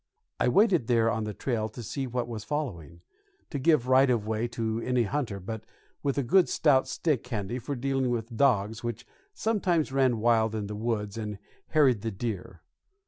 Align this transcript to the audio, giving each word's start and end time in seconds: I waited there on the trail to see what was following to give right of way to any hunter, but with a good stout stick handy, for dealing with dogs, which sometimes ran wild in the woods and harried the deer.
I 0.39 0.47
waited 0.47 0.87
there 0.87 1.11
on 1.11 1.25
the 1.25 1.33
trail 1.35 1.69
to 1.69 1.83
see 1.83 2.07
what 2.07 2.27
was 2.27 2.43
following 2.43 3.01
to 3.51 3.59
give 3.59 3.87
right 3.87 4.09
of 4.09 4.25
way 4.25 4.47
to 4.47 4.81
any 4.83 5.03
hunter, 5.03 5.39
but 5.39 5.63
with 6.01 6.17
a 6.17 6.23
good 6.23 6.49
stout 6.49 6.87
stick 6.87 7.27
handy, 7.27 7.59
for 7.59 7.75
dealing 7.75 8.09
with 8.09 8.35
dogs, 8.35 8.83
which 8.83 9.05
sometimes 9.35 9.91
ran 9.91 10.17
wild 10.17 10.55
in 10.55 10.65
the 10.65 10.75
woods 10.75 11.19
and 11.19 11.37
harried 11.67 12.01
the 12.01 12.09
deer. 12.09 12.63